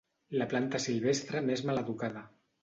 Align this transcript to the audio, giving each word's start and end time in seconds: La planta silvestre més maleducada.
La 0.41 0.47
planta 0.53 0.81
silvestre 0.85 1.43
més 1.51 1.63
maleducada. 1.71 2.25